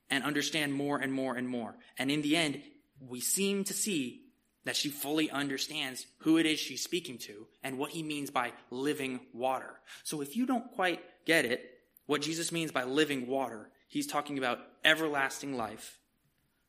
[0.08, 1.74] and understand more and more and more.
[1.98, 2.62] And in the end,
[3.00, 4.20] we seem to see
[4.64, 8.52] that she fully understands who it is she's speaking to and what he means by
[8.70, 9.80] living water.
[10.04, 11.68] So if you don't quite get it,
[12.06, 15.98] what Jesus means by living water, he's talking about everlasting life,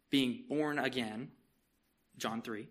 [0.10, 1.30] being born again,
[2.18, 2.68] John 3,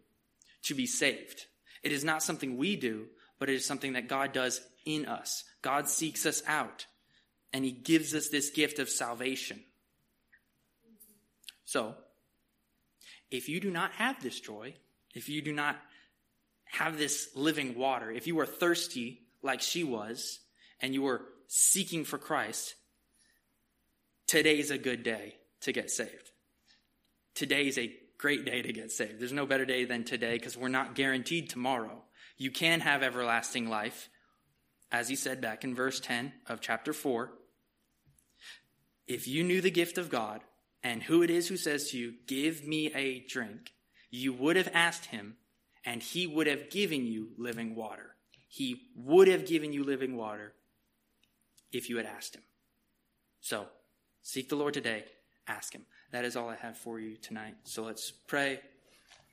[0.64, 1.46] to be saved.
[1.82, 3.06] It is not something we do,
[3.38, 5.44] but it is something that God does in us.
[5.62, 6.86] God seeks us out,
[7.52, 9.62] and he gives us this gift of salvation.
[11.64, 11.94] So,
[13.30, 14.74] if you do not have this joy,
[15.14, 15.76] if you do not
[16.66, 20.40] have this living water, if you are thirsty like she was,
[20.80, 22.74] and you are seeking for Christ,
[24.26, 26.30] today's a good day to get saved.
[27.34, 27.92] Today is a
[28.22, 29.18] great day to get saved.
[29.18, 32.04] There's no better day than today because we're not guaranteed tomorrow.
[32.38, 34.08] You can have everlasting life,
[34.92, 37.32] as he said back in verse 10 of chapter 4.
[39.08, 40.40] If you knew the gift of God
[40.84, 43.72] and who it is who says to you, Give me a drink,
[44.08, 45.34] you would have asked him,
[45.84, 48.14] and he would have given you living water.
[48.46, 50.52] He would have given you living water
[51.72, 52.42] if you had asked him.
[53.40, 53.66] So,
[54.22, 55.06] seek the Lord today,
[55.48, 55.86] ask him.
[56.12, 57.54] That is all I have for you tonight.
[57.64, 58.60] So let's pray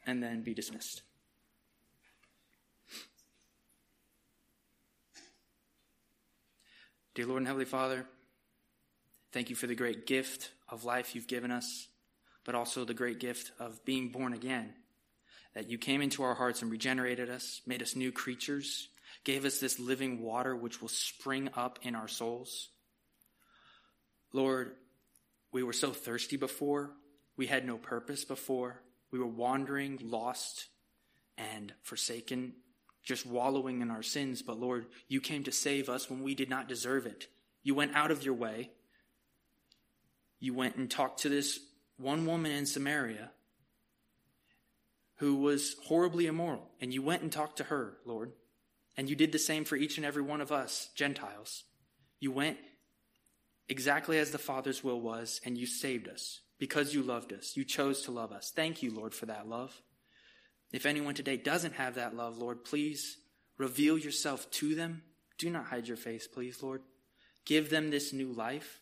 [0.05, 1.03] and then be dismissed.
[7.13, 8.05] Dear Lord and Heavenly Father,
[9.31, 11.89] thank you for the great gift of life you've given us
[12.49, 14.73] but also the great gift of being born again.
[15.53, 18.89] That you came into our hearts and regenerated us, made us new creatures,
[19.23, 22.69] gave us this living water which will spring up in our souls.
[24.33, 24.75] Lord,
[25.51, 26.91] we were so thirsty before.
[27.37, 28.81] We had no purpose before.
[29.11, 30.67] We were wandering, lost,
[31.37, 32.53] and forsaken,
[33.03, 34.41] just wallowing in our sins.
[34.41, 37.27] But Lord, you came to save us when we did not deserve it.
[37.63, 38.71] You went out of your way.
[40.39, 41.59] You went and talked to this
[41.97, 43.31] one woman in Samaria
[45.15, 48.31] who was horribly immoral, and you went and talked to her, Lord.
[48.95, 51.63] And you did the same for each and every one of us, Gentiles.
[52.19, 52.57] You went
[53.69, 57.55] exactly as the Father's will was, and you saved us because you loved us.
[57.55, 58.51] You chose to love us.
[58.53, 59.81] Thank you, Lord, for that love.
[60.71, 63.17] If anyone today doesn't have that love, Lord, please
[63.57, 65.03] reveal yourself to them.
[65.37, 66.81] Do not hide your face, please, Lord.
[67.45, 68.81] Give them this new life.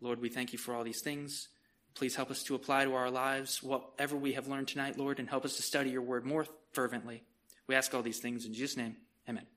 [0.00, 1.48] Lord, we thank you for all these things.
[1.94, 5.28] Please help us to apply to our lives whatever we have learned tonight, Lord, and
[5.28, 7.22] help us to study your word more fervently.
[7.66, 8.96] We ask all these things in Jesus' name.
[9.28, 9.51] Amen.